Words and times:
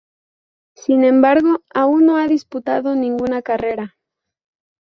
Sin 0.73 1.03
embargo, 1.03 1.61
aún 1.75 2.07
no 2.07 2.17
ha 2.17 2.27
disputado 2.27 2.95
ninguna 2.95 3.43
carrera. 3.43 3.99